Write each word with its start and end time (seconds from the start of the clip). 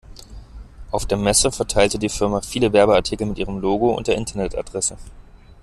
Auf 0.89 1.05
der 1.05 1.19
Messe 1.19 1.51
verteilte 1.51 1.99
die 1.99 2.09
Firma 2.09 2.41
viele 2.41 2.73
Werbeartikel 2.73 3.27
mit 3.27 3.37
ihrem 3.37 3.59
Logo 3.59 3.91
und 3.95 4.07
der 4.07 4.15
Internetadresse. 4.15 4.97